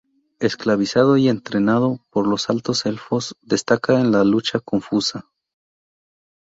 Esclavizado 0.39 1.15
y 1.17 1.29
entrenado 1.29 1.99
por 2.09 2.25
los 2.25 2.49
Altos 2.49 2.87
Elfos, 2.87 3.35
destaca 3.43 3.99
en 4.01 4.11
la 4.11 4.23
lucha 4.23 4.59
confusa. 4.59 5.29